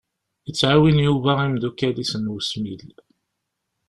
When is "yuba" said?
1.05-1.31